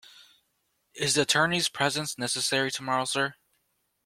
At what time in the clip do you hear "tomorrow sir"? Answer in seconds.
2.71-3.35